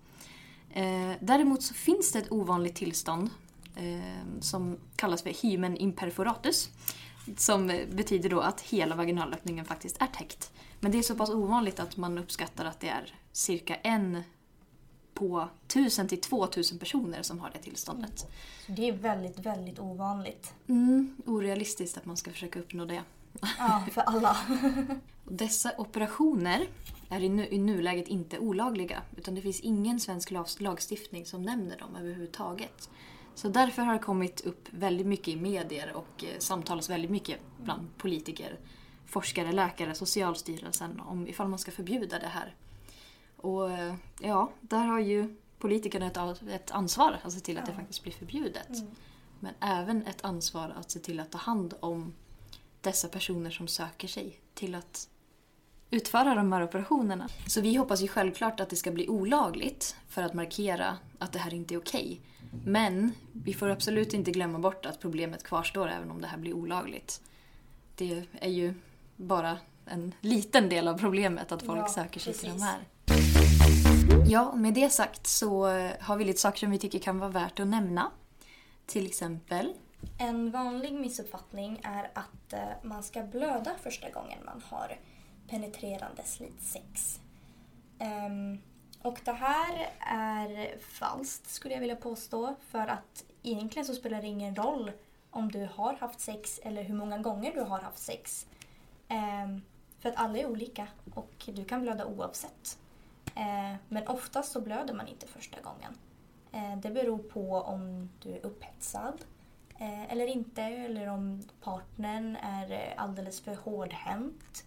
Eh, 0.74 1.12
däremot 1.20 1.64
så 1.64 1.74
finns 1.74 2.12
det 2.12 2.20
ett 2.20 2.32
ovanligt 2.32 2.76
tillstånd 2.76 3.30
som 4.40 4.78
kallas 4.96 5.22
för 5.22 5.30
hymen 5.30 5.78
imperforatus. 5.78 6.70
Som 7.38 7.68
betyder 7.92 8.30
då 8.30 8.40
att 8.40 8.62
hela 8.62 8.96
vaginalöppningen 8.96 9.66
faktiskt 9.66 10.02
är 10.02 10.08
täckt. 10.08 10.52
Men 10.80 10.92
det 10.92 10.98
är 10.98 11.02
så 11.02 11.16
pass 11.16 11.30
ovanligt 11.30 11.80
att 11.80 11.98
man 11.98 12.18
uppskattar 12.18 12.66
att 12.66 12.80
det 12.80 12.88
är 12.88 13.14
cirka 13.32 13.76
en 13.76 14.24
på 15.14 15.50
1000 15.68 16.08
till 16.08 16.22
2000 16.22 16.80
personer 16.80 17.22
som 17.22 17.40
har 17.40 17.50
det 17.50 17.60
tillståndet. 17.60 18.20
Så 18.66 18.72
det 18.72 18.88
är 18.88 18.92
väldigt, 18.92 19.40
väldigt 19.40 19.80
ovanligt. 19.80 20.54
Mm, 20.68 21.18
orealistiskt 21.26 21.98
att 21.98 22.06
man 22.06 22.18
ska 22.18 22.32
försöka 22.32 22.60
uppnå 22.60 22.86
det. 22.86 23.02
Ja, 23.58 23.84
för 23.92 24.02
alla. 24.02 24.38
Dessa 25.24 25.72
operationer 25.78 26.68
är 27.10 27.24
i, 27.24 27.30
nu, 27.30 27.48
i 27.48 27.58
nuläget 27.58 28.08
inte 28.08 28.40
olagliga 28.40 29.02
utan 29.18 29.36
det 29.36 29.42
finns 29.42 29.60
ingen 29.60 30.00
svensk 30.00 30.32
lag, 30.32 30.46
lagstiftning 30.60 31.26
som 31.26 31.44
nämner 31.44 31.78
dem 31.78 31.96
överhuvudtaget. 31.96 32.90
Så 33.36 33.50
därför 33.50 33.82
har 33.82 33.94
det 33.94 34.00
kommit 34.00 34.42
upp 34.42 34.68
väldigt 34.72 35.08
mycket 35.08 35.28
i 35.28 35.36
medier 35.36 35.94
och 35.96 36.24
eh, 36.24 36.40
samtalas 36.40 36.90
väldigt 36.90 37.12
mycket 37.12 37.40
bland 37.64 37.98
politiker, 37.98 38.60
forskare, 39.06 39.52
läkare, 39.52 39.96
Socialstyrelsen 39.96 41.00
om 41.00 41.28
ifall 41.28 41.48
man 41.48 41.60
ska 41.60 41.72
förbjuda 41.72 42.20
det 42.20 42.28
här. 42.28 42.56
Och 43.38 43.72
eh, 43.72 43.96
ja, 44.20 44.52
där 44.62 44.86
har 44.86 45.00
ju 45.00 45.36
politikerna 45.60 46.06
ett, 46.50 46.72
ansvar 46.72 47.20
att 47.24 47.34
se 47.34 47.40
till 47.40 47.58
att 47.58 47.66
det 47.66 47.74
faktiskt 47.74 48.04
blir 48.04 48.14
förbjudet. 48.14 48.70
Mm. 48.70 48.92
Men 49.40 49.54
även 49.60 50.08
ett 50.08 50.26
ansvar 50.26 50.74
att 50.80 50.92
se 50.92 51.00
till 51.00 51.20
att 51.20 51.32
ta 51.32 51.38
hand 51.38 51.74
om 51.80 52.14
dessa 52.82 53.08
personer 53.08 53.50
som 53.50 53.68
söker 53.68 54.08
sig 54.08 54.40
till 54.54 54.76
att 54.76 55.10
utföra 55.96 56.36
de 56.36 56.54
här 56.54 56.64
operationerna. 56.64 57.30
Så 57.48 57.62
vi 57.62 57.76
hoppas 57.76 58.02
ju 58.02 58.08
självklart 58.08 58.60
att 58.60 58.70
det 58.70 58.76
ska 58.76 58.92
bli 58.92 59.08
olagligt 59.10 59.96
för 60.10 60.22
att 60.24 60.34
markera 60.34 60.98
att 61.20 61.32
det 61.34 61.40
här 61.40 61.54
inte 61.54 61.74
är 61.74 61.78
okej. 61.80 62.22
Men 62.66 63.12
vi 63.34 63.54
får 63.54 63.70
absolut 63.70 64.14
inte 64.14 64.32
glömma 64.32 64.60
bort 64.60 64.86
att 64.86 65.00
problemet 65.00 65.44
kvarstår 65.44 65.88
även 65.90 66.12
om 66.12 66.22
det 66.22 66.28
här 66.28 66.38
blir 66.38 66.54
olagligt. 66.54 67.22
det 67.96 68.24
är 68.40 68.50
ju 68.50 68.74
bara 69.16 69.58
en 69.86 70.14
liten 70.22 70.70
del 70.70 70.88
av 70.88 70.98
problemet 70.98 71.52
att 71.52 71.64
folk 71.64 71.80
Ja, 71.80 71.88
söker 71.88 72.20
sig 72.20 72.34
till 72.34 72.50
de 72.50 72.54
precis. 72.54 72.64
här. 72.66 74.26
Ja, 74.28 74.56
med 74.56 74.74
det 74.74 74.90
sagt 74.90 75.28
så 75.28 75.66
har 76.00 76.18
vi 76.18 76.26
lite 76.26 76.40
saker 76.40 76.60
som 76.60 76.72
vi 76.72 76.80
tycker 76.80 77.00
kan 77.00 77.20
vara 77.20 77.30
värt 77.30 77.60
att 77.60 77.68
nämna. 77.68 78.12
Till 78.86 79.06
exempel 79.06 79.74
En 80.20 80.52
vanlig 80.52 80.94
missuppfattning 80.94 81.80
är 81.84 82.12
att 82.14 82.54
eh, 82.54 82.60
man 82.84 83.04
ska 83.04 83.24
blöda 83.24 83.72
första 83.84 84.10
gången 84.10 84.40
man 84.46 84.62
har 84.70 84.98
penetrerande 85.48 86.24
slitsex. 86.24 87.20
Um, 88.00 88.08
ehm, 88.08 88.62
och 89.02 89.22
det 89.26 89.32
här 89.32 89.90
är 90.00 90.78
falskt 90.78 91.50
skulle 91.50 91.74
jag 91.74 91.82
vilja 91.82 91.96
påstå 91.96 92.56
för 92.70 92.88
att 92.88 93.26
egentligen 93.44 93.86
så 93.86 93.94
spelar 93.94 94.22
det 94.22 94.28
ingen 94.28 94.56
roll 94.56 94.92
om 95.30 95.52
du 95.52 95.70
har 95.74 95.94
haft 95.94 96.20
sex 96.20 96.60
eller 96.64 96.84
hur 96.84 96.96
många 96.96 97.18
gånger 97.18 97.54
du 97.54 97.62
har 97.62 97.80
haft 97.80 98.00
sex. 98.00 98.48
Um, 99.10 99.62
för 100.00 100.10
att 100.10 100.16
alla 100.16 100.38
är 100.38 100.46
olika 100.46 100.88
och 101.14 101.46
du 101.46 101.66
kan 101.66 101.82
blöda 101.82 102.06
oavsett. 102.06 102.78
Ehm, 103.36 103.76
men 103.90 104.08
oftast 104.08 104.52
så 104.52 104.62
blöder 104.62 104.94
man 104.94 105.08
inte 105.08 105.28
första 105.28 105.62
gången. 105.62 105.98
Det 106.82 106.90
beror 106.90 107.18
på 107.18 107.56
om 107.56 108.10
du 108.22 108.32
är 108.36 108.46
upphetsad 108.46 109.26
eh, 109.80 110.12
eller 110.12 110.28
inte 110.28 110.62
eller 110.62 111.08
om 111.08 111.44
partnern 111.62 112.36
är 112.36 112.94
alldeles 112.98 113.42
för 113.42 113.56
hårdhänt. 113.56 114.66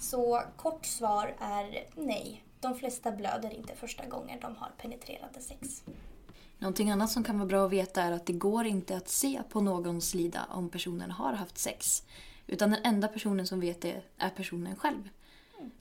Så 0.00 0.42
kort 0.56 0.86
svar 0.86 1.34
är 1.38 1.86
nej. 1.94 2.42
De 2.60 2.74
flesta 2.74 3.12
blöder 3.12 3.54
inte 3.54 3.74
första 3.74 4.06
gången 4.06 4.40
de 4.40 4.56
har 4.56 4.70
penetrerande 4.78 5.40
sex. 5.40 5.82
Någonting 6.58 6.90
annat 6.90 7.10
som 7.10 7.24
kan 7.24 7.38
vara 7.38 7.46
bra 7.46 7.66
att 7.66 7.72
veta 7.72 8.02
är 8.02 8.12
att 8.12 8.26
det 8.26 8.32
går 8.32 8.66
inte 8.66 8.96
att 8.96 9.08
se 9.08 9.42
på 9.50 9.60
någons 9.60 10.08
slida 10.08 10.46
om 10.50 10.68
personen 10.68 11.10
har 11.10 11.32
haft 11.32 11.58
sex. 11.58 12.02
Utan 12.46 12.70
den 12.70 12.84
enda 12.84 13.08
personen 13.08 13.46
som 13.46 13.60
vet 13.60 13.80
det 13.80 14.02
är 14.18 14.30
personen 14.30 14.76
själv. 14.76 15.08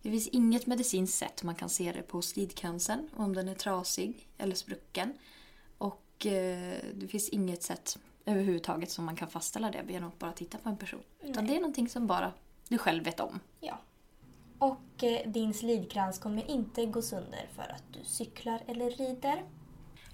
Det 0.02 0.10
finns 0.12 0.28
inget 0.28 0.68
medicinskt 0.68 1.18
sätt 1.18 1.44
man 1.44 1.56
kan 1.56 1.70
se 1.70 1.92
det 1.92 2.02
på 2.02 2.22
slidkransen, 2.22 3.10
om 3.16 3.36
den 3.36 3.48
är 3.48 3.56
trasig 3.56 4.28
eller 4.38 4.56
sprucken. 4.56 5.14
Och 5.78 6.26
eh, 6.26 6.80
det 6.94 7.08
finns 7.08 7.30
inget 7.30 7.64
sätt 7.64 8.00
överhuvudtaget 8.26 8.92
som 8.92 9.06
man 9.06 9.16
kan 9.16 9.28
fastställa 9.28 9.72
det 9.72 9.94
genom 9.94 10.10
att 10.10 10.20
bara 10.20 10.32
titta 10.32 10.58
på 10.58 10.70
en 10.70 10.78
person. 10.78 11.04
Utan 11.22 11.44
Nej. 11.44 11.54
det 11.54 11.58
är 11.58 11.62
någonting 11.62 11.90
som 11.90 12.08
bara 12.08 12.34
du 12.68 12.78
själv 12.78 13.04
vet 13.04 13.20
om. 13.20 13.40
Ja. 13.60 13.80
Och 14.60 15.04
eh, 15.04 15.30
din 15.32 15.54
slidkrans 15.54 16.20
kommer 16.20 16.52
inte 16.52 16.86
gå 16.86 17.02
sönder 17.02 17.50
för 17.56 17.62
att 17.64 17.84
du 17.94 18.00
cyklar 18.04 18.62
eller 18.68 18.90
rider. 18.90 19.44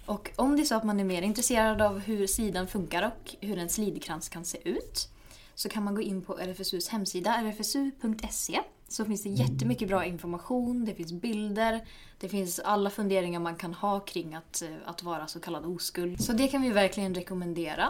Och 0.06 0.30
om 0.36 0.56
det 0.56 0.62
är 0.62 0.64
så 0.64 0.74
att 0.74 0.84
man 0.84 1.00
är 1.00 1.04
mer 1.04 1.22
intresserad 1.22 1.82
av 1.82 1.98
hur 1.98 2.26
sidan 2.26 2.66
funkar 2.66 3.02
och 3.06 3.34
hur 3.40 3.58
en 3.58 3.68
slidkrans 3.68 4.28
kan 4.28 4.44
se 4.44 4.68
ut 4.68 5.08
så 5.54 5.68
kan 5.68 5.84
man 5.84 5.94
gå 5.94 6.02
in 6.02 6.22
på 6.22 6.38
RFSUs 6.38 6.88
hemsida, 6.88 7.42
rfsu.se. 7.42 8.60
Så 8.88 9.04
finns 9.04 9.22
det 9.22 9.28
jättemycket 9.28 9.88
bra 9.88 10.04
information, 10.04 10.84
det 10.84 10.94
finns 10.94 11.12
bilder, 11.12 11.86
det 12.20 12.28
finns 12.28 12.58
alla 12.58 12.90
funderingar 12.90 13.40
man 13.40 13.56
kan 13.56 13.74
ha 13.74 14.00
kring 14.00 14.34
att, 14.34 14.62
eh, 14.62 14.68
att 14.84 15.02
vara 15.02 15.26
så 15.26 15.40
kallad 15.40 15.64
oskuld. 15.64 16.24
Så 16.24 16.32
det 16.32 16.48
kan 16.48 16.62
vi 16.62 16.70
verkligen 16.70 17.14
rekommendera 17.14 17.88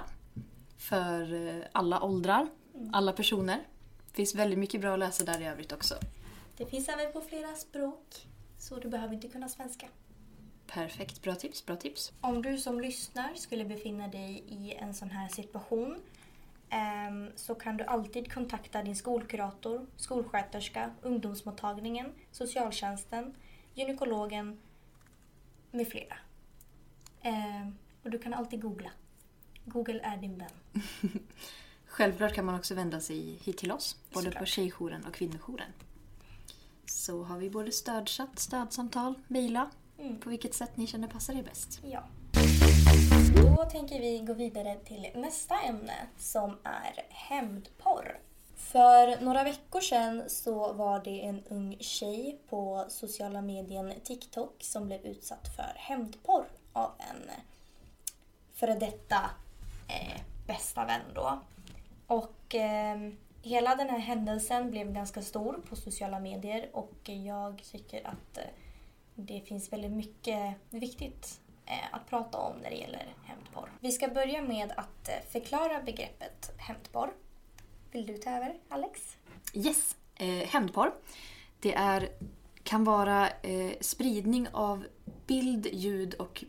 för 0.79 1.49
eh, 1.49 1.65
alla 1.73 2.03
åldrar, 2.03 2.47
alla 2.93 3.13
personer. 3.13 3.57
Det 4.11 4.17
finns 4.17 4.35
väldigt 4.35 4.59
mycket 4.59 4.81
bra 4.81 4.93
att 4.93 4.99
läsa 4.99 5.25
där 5.25 5.41
i 5.41 5.47
övrigt 5.47 5.73
också. 5.73 5.95
Det 6.63 6.69
finns 6.69 6.89
även 6.89 7.13
på 7.13 7.21
flera 7.21 7.55
språk, 7.55 8.27
så 8.59 8.77
du 8.77 8.89
behöver 8.89 9.15
inte 9.15 9.29
kunna 9.29 9.49
svenska. 9.49 9.89
Perfekt, 10.67 11.23
bra 11.23 11.35
tips, 11.35 11.67
bra 11.67 11.77
tips. 11.77 12.13
Om 12.21 12.43
du 12.43 12.59
som 12.59 12.81
lyssnar 12.81 13.35
skulle 13.35 13.65
befinna 13.65 14.09
dig 14.09 14.45
i 14.49 14.73
en 14.73 14.95
sån 14.95 15.11
här 15.11 15.29
situation 15.29 15.99
ehm, 16.71 17.31
så 17.37 17.55
kan 17.55 17.77
du 17.77 17.85
alltid 17.85 18.33
kontakta 18.33 18.83
din 18.83 18.97
skolkurator, 18.97 19.87
skolsköterska, 19.97 20.91
ungdomsmottagningen, 21.03 22.13
socialtjänsten, 22.31 23.35
gynekologen 23.75 24.59
med 25.71 25.89
flera. 25.89 26.17
Ehm, 27.23 27.79
och 28.03 28.11
du 28.11 28.19
kan 28.19 28.35
alltid 28.35 28.63
googla. 28.63 28.91
Google 29.65 30.01
är 30.03 30.17
din 30.17 30.39
vän. 30.39 30.83
Självklart 31.87 32.35
kan 32.35 32.45
man 32.45 32.55
också 32.55 32.75
vända 32.75 33.01
sig 33.01 33.39
hit 33.43 33.59
till 33.59 33.73
oss, 33.73 33.97
både 34.13 34.27
på 34.27 34.31
Såklart. 34.33 34.49
tjejjouren 34.49 35.05
och 35.05 35.15
kvinnojouren. 35.15 35.73
Så 36.87 37.23
har 37.23 37.39
vi 37.39 37.51
både 37.51 37.73
stödchatt, 37.73 38.39
stödsamtal, 38.39 39.15
mejla, 39.29 39.71
Mm. 39.99 40.21
på 40.21 40.31
vilket 40.31 40.55
sätt 40.55 40.77
ni 40.77 40.87
känner 40.87 41.09
passar 41.09 41.35
er 41.35 41.43
bäst. 41.43 41.81
Ja. 41.85 42.03
Då 43.37 43.65
tänker 43.71 44.01
vi 44.01 44.19
gå 44.19 44.35
vidare 44.35 44.77
till 44.85 45.07
nästa 45.15 45.61
ämne 45.61 45.95
som 46.19 46.51
är 46.63 47.07
hämndporr. 47.09 48.19
För 48.57 49.21
några 49.25 49.45
veckor 49.45 49.81
sedan 49.81 50.23
så 50.29 50.73
var 50.73 51.05
det 51.05 51.21
en 51.25 51.43
ung 51.45 51.77
tjej 51.81 52.39
på 52.49 52.85
sociala 52.89 53.43
medien 53.43 53.93
TikTok 54.05 54.57
som 54.61 54.87
blev 54.87 55.01
utsatt 55.07 55.49
för 55.57 55.73
hämndporr 55.77 56.45
av 56.73 56.91
en 56.99 57.31
före 58.55 58.75
detta 58.75 59.31
eh, 59.89 60.21
bästa 60.47 60.85
vän 60.85 61.01
då. 61.15 61.41
Och 62.07 62.55
eh, 62.55 62.99
hela 63.43 63.75
den 63.75 63.89
här 63.89 63.99
händelsen 63.99 64.71
blev 64.71 64.93
ganska 64.93 65.23
stor 65.23 65.61
på 65.69 65.77
sociala 65.77 66.21
medier 66.21 66.71
och 66.73 66.99
jag 67.05 67.63
tycker 67.73 68.07
att 68.07 68.39
eh, 68.39 68.45
det 69.15 69.41
finns 69.41 69.73
väldigt 69.73 69.93
mycket 69.93 70.57
viktigt 70.71 71.41
eh, 71.67 71.95
att 71.95 72.07
prata 72.07 72.39
om 72.39 72.57
när 72.63 72.71
det 72.71 72.77
gäller 72.77 73.15
hämndporr. 73.25 73.73
Vi 73.81 73.93
ska 73.93 74.09
börja 74.09 74.43
med 74.43 74.73
att 74.77 75.09
eh, 75.09 75.15
förklara 75.31 75.83
begreppet 75.83 76.53
hämndporr. 76.57 77.13
Vill 77.91 78.07
du 78.07 78.17
ta 78.19 78.31
över, 78.31 78.55
Alex? 78.69 79.17
Yes, 79.55 79.97
eh, 80.15 80.27
hämndporr. 80.27 80.93
Det 81.61 81.75
är, 81.75 82.09
kan 82.63 82.85
vara 82.85 83.29
eh, 83.29 83.73
spridning 83.81 84.49
av 84.53 84.85
bild, 85.27 85.67
ljud 85.73 86.15
och 86.15 86.45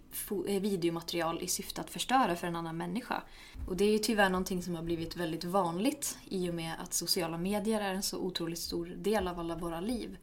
eh, 0.47 0.61
videomaterial 0.61 1.41
i 1.41 1.47
syfte 1.47 1.81
att 1.81 1.89
förstöra 1.89 2.35
för 2.35 2.47
en 2.47 2.55
annan 2.55 2.77
människa. 2.77 3.23
Och 3.67 3.77
det 3.77 3.85
är 3.85 3.91
ju 3.91 3.97
tyvärr 3.97 4.29
någonting 4.29 4.63
som 4.63 4.75
har 4.75 4.83
blivit 4.83 5.15
väldigt 5.15 5.43
vanligt 5.43 6.17
i 6.29 6.49
och 6.49 6.55
med 6.55 6.73
att 6.79 6.93
sociala 6.93 7.37
medier 7.37 7.81
är 7.81 7.93
en 7.93 8.03
så 8.03 8.17
otroligt 8.17 8.59
stor 8.59 8.85
del 8.85 9.27
av 9.27 9.39
alla 9.39 9.55
våra 9.55 9.79
liv. 9.79 10.17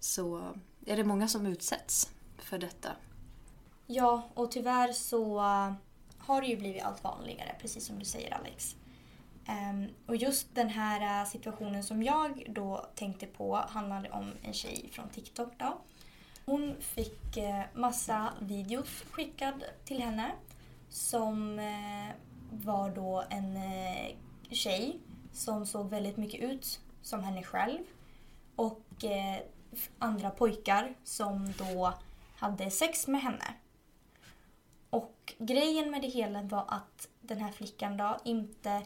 Så 0.00 0.52
är 0.86 0.96
det 0.96 1.04
många 1.04 1.28
som 1.28 1.46
utsätts 1.46 2.10
för 2.38 2.58
detta. 2.58 2.88
Ja, 3.86 4.28
och 4.34 4.50
tyvärr 4.50 4.92
så 4.92 5.38
eh, 5.38 5.72
har 6.18 6.40
det 6.40 6.46
ju 6.46 6.56
blivit 6.56 6.82
allt 6.82 7.04
vanligare, 7.04 7.54
precis 7.60 7.86
som 7.86 7.98
du 7.98 8.04
säger 8.04 8.34
Alex. 8.34 8.76
Ehm, 9.46 9.86
och 10.06 10.16
just 10.16 10.54
den 10.54 10.68
här 10.68 11.20
eh, 11.20 11.28
situationen 11.28 11.82
som 11.82 12.02
jag 12.02 12.46
då 12.48 12.86
tänkte 12.94 13.26
på 13.26 13.56
handlade 13.56 14.10
om 14.10 14.32
en 14.42 14.52
tjej 14.52 14.88
från 14.92 15.08
TikTok 15.08 15.52
då. 15.58 15.78
Hon 16.48 16.76
fick 16.80 17.36
eh, 17.36 17.64
massa 17.74 18.32
videos 18.40 19.04
skickad 19.10 19.64
till 19.84 20.02
henne 20.02 20.32
som 20.88 21.58
eh, 21.58 22.14
var 22.50 22.90
då 22.90 23.24
en 23.30 23.56
eh, 23.56 24.16
tjej 24.50 25.00
som 25.32 25.66
såg 25.66 25.90
väldigt 25.90 26.16
mycket 26.16 26.40
ut 26.40 26.80
som 27.02 27.22
henne 27.22 27.42
själv 27.42 27.78
och 28.56 29.04
andra 29.98 30.30
pojkar 30.30 30.94
som 31.04 31.52
då 31.52 31.94
hade 32.36 32.70
sex 32.70 33.06
med 33.06 33.22
henne. 33.22 33.54
Och 34.90 35.34
grejen 35.38 35.90
med 35.90 36.02
det 36.02 36.08
hela 36.08 36.42
var 36.42 36.64
att 36.68 37.08
den 37.20 37.38
här 37.38 37.52
flickan 37.52 37.96
då 37.96 38.18
inte 38.24 38.82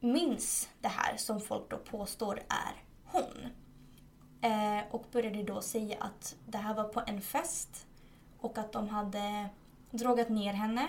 minns 0.00 0.68
det 0.80 0.88
här 0.88 1.16
som 1.16 1.40
folk 1.40 1.70
då 1.70 1.78
påstår 1.78 2.42
är 2.48 2.82
hon. 3.04 3.50
Eh, 4.44 4.80
och 4.90 5.04
började 5.12 5.42
då 5.42 5.60
säga 5.60 5.96
att 6.00 6.36
det 6.46 6.58
här 6.58 6.74
var 6.74 6.84
på 6.84 7.02
en 7.06 7.20
fest 7.20 7.86
och 8.40 8.58
att 8.58 8.72
de 8.72 8.88
hade 8.88 9.48
drogat 9.90 10.28
ner 10.28 10.52
henne 10.52 10.88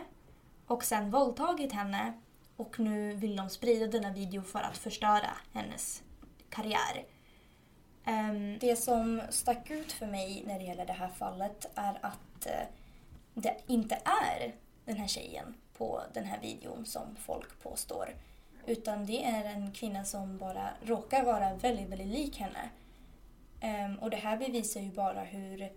och 0.67 0.83
sen 0.83 1.11
våldtagit 1.11 1.71
henne 1.71 2.13
och 2.55 2.79
nu 2.79 3.13
vill 3.13 3.35
de 3.35 3.49
sprida 3.49 3.87
denna 3.87 4.13
video 4.13 4.41
för 4.41 4.59
att 4.59 4.77
förstöra 4.77 5.29
hennes 5.53 6.03
karriär. 6.49 7.05
Ehm, 8.05 8.57
det 8.59 8.75
som 8.75 9.21
stack 9.29 9.71
ut 9.71 9.91
för 9.91 10.07
mig 10.07 10.43
när 10.47 10.59
det 10.59 10.65
gäller 10.65 10.85
det 10.85 10.93
här 10.93 11.09
fallet 11.09 11.71
är 11.75 11.99
att 12.01 12.45
eh, 12.45 12.67
det 13.33 13.57
inte 13.67 13.95
är 13.95 14.55
den 14.85 14.97
här 14.97 15.07
tjejen 15.07 15.55
på 15.77 16.01
den 16.13 16.25
här 16.25 16.39
videon 16.41 16.85
som 16.85 17.15
folk 17.15 17.63
påstår. 17.63 18.15
Utan 18.65 19.05
det 19.05 19.25
är 19.25 19.45
en 19.45 19.71
kvinna 19.71 20.05
som 20.05 20.37
bara 20.37 20.69
råkar 20.81 21.23
vara 21.23 21.53
väldigt, 21.53 21.89
väldigt 21.89 22.07
lik 22.07 22.37
henne. 22.37 22.69
Ehm, 23.65 23.95
och 23.95 24.09
det 24.09 24.17
här 24.17 24.37
bevisar 24.37 24.81
ju 24.81 24.91
bara 24.91 25.23
hur 25.23 25.69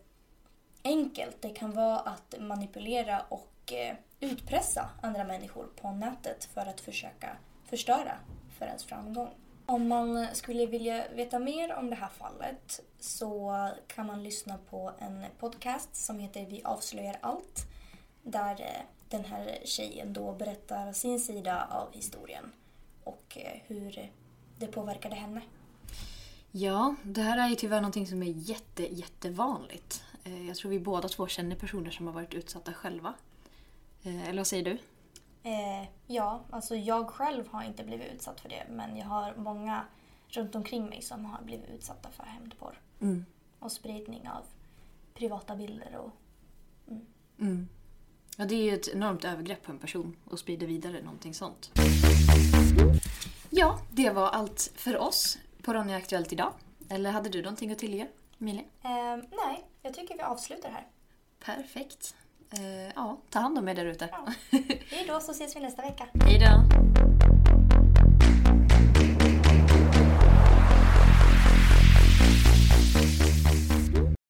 enkelt 0.85 1.43
det 1.43 1.51
kan 1.51 1.73
vara 1.73 1.99
att 1.99 2.35
manipulera 2.39 3.21
och 3.29 3.73
eh, 3.73 3.97
utpressa 4.21 4.91
andra 5.03 5.25
människor 5.25 5.67
på 5.81 5.91
nätet 5.91 6.45
för 6.45 6.61
att 6.61 6.81
försöka 6.81 7.37
förstöra 7.65 8.13
för 8.59 8.67
ens 8.67 8.85
framgång. 8.85 9.29
Om 9.67 9.89
man 9.89 10.27
skulle 10.33 10.67
vilja 10.67 11.05
veta 11.15 11.39
mer 11.39 11.75
om 11.75 11.91
det 11.91 11.97
här 11.97 12.09
fallet 12.09 12.81
så 13.01 13.69
kan 13.87 14.07
man 14.07 14.23
lyssna 14.23 14.59
på 14.71 14.93
en 14.99 15.25
podcast 15.39 15.97
som 15.97 16.19
heter 16.19 16.47
Vi 16.47 16.63
avslöjar 16.65 17.17
allt. 17.21 17.67
Där 18.23 18.61
eh, 18.61 18.83
den 19.09 19.25
här 19.25 19.59
tjejen 19.65 20.13
då 20.13 20.33
berättar 20.33 20.93
sin 20.93 21.21
sida 21.21 21.69
av 21.71 21.93
historien 21.93 22.53
och 23.05 23.39
eh, 23.41 23.61
hur 23.67 24.11
det 24.59 24.67
påverkade 24.67 25.15
henne. 25.15 25.41
Ja, 26.53 26.95
det 27.03 27.23
här 27.23 27.39
är 27.39 27.49
ju 27.49 27.55
tyvärr 27.55 27.81
någonting 27.81 28.07
som 28.07 28.23
är 28.23 28.27
jätte, 28.37 28.95
jättevanligt. 28.95 30.05
Eh, 30.25 30.47
Jag 30.47 30.57
tror 30.57 30.71
vi 30.71 30.81
båda 30.81 31.09
två 31.09 31.27
känner 31.27 31.57
personer 31.57 31.91
som 31.91 32.07
har 32.07 32.15
varit 32.15 32.35
utsatta 32.35 32.73
själva. 32.73 33.15
Eh, 34.03 34.29
Eller 34.29 34.39
vad 34.41 34.47
säger 34.47 34.65
du? 34.65 34.79
Eh, 35.51 35.89
ja, 36.07 36.41
alltså 36.51 36.77
jag 36.77 37.09
själv 37.09 37.49
har 37.49 37.63
inte 37.65 37.85
blivit 37.85 38.13
utsatt 38.15 38.41
för 38.41 38.49
det 38.49 38.67
men 38.71 38.97
jag 38.97 39.07
har 39.07 39.35
många 39.37 39.85
runt 40.29 40.55
omkring 40.55 40.87
mig 40.87 41.03
som 41.03 41.25
har 41.25 41.43
blivit 41.43 41.71
utsatta 41.71 42.09
för 42.11 42.23
hämndporr. 42.23 42.81
Mm. 43.01 43.25
Och 43.59 43.73
spridning 43.73 44.29
av 44.29 44.43
privata 45.15 45.57
bilder 45.57 45.97
och 45.97 46.11
Mm. 47.41 47.69
Ja, 48.37 48.45
det 48.45 48.55
är 48.55 48.63
ju 48.63 48.75
ett 48.75 48.89
enormt 48.89 49.25
övergrepp 49.25 49.63
på 49.63 49.73
en 49.73 49.79
person 49.79 50.17
att 50.33 50.39
sprida 50.39 50.67
vidare 50.67 51.03
någonting 51.03 51.35
sånt. 51.35 51.71
Ja, 53.51 53.81
det 53.91 54.11
var 54.11 54.29
allt 54.29 54.73
för 54.77 54.99
oss 54.99 55.39
på 55.63 55.75
Ronja 55.75 55.97
Aktuellt 55.97 56.33
idag. 56.33 56.53
Eller 56.91 57.11
hade 57.11 57.29
du 57.29 57.43
någonting 57.43 57.73
att 57.73 57.79
tillägga, 57.79 58.07
Emilia? 58.41 58.63
Eh, 58.85 59.17
nej, 59.17 59.65
jag 59.83 59.95
tycker 59.95 60.15
vi 60.17 60.23
avslutar 60.23 60.71
här. 60.71 60.87
Perfekt. 61.45 62.15
Eh, 62.51 62.93
ja, 62.95 63.19
ta 63.31 63.39
hand 63.39 63.59
om 63.59 63.69
er 63.69 63.75
där 63.75 63.87
ute. 63.87 64.09
Ja. 64.13 64.33
Hej 64.91 65.05
då 65.09 65.21
så 65.21 65.33
ses 65.33 65.57
vi 65.57 65.61
nästa 65.61 65.83
vecka. 65.83 66.07
Hej 66.25 66.39
då! 66.39 66.88